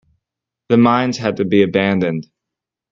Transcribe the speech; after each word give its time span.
The 0.69 0.77
mines 0.77 1.19
had 1.19 1.37
to 1.37 1.45
be 1.45 1.61
abandoned. 1.61 2.25